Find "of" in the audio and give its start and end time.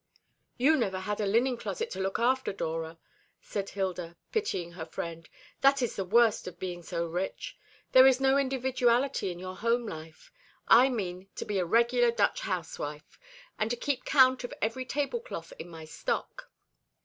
6.47-6.57, 14.43-14.55